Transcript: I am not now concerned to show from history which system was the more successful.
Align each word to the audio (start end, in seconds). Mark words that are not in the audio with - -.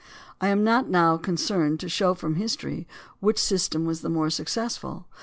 I 0.41 0.47
am 0.47 0.63
not 0.63 0.89
now 0.89 1.15
concerned 1.15 1.79
to 1.81 1.87
show 1.87 2.15
from 2.15 2.33
history 2.37 2.87
which 3.19 3.37
system 3.37 3.85
was 3.85 4.01
the 4.01 4.09
more 4.09 4.31
successful. 4.31 5.05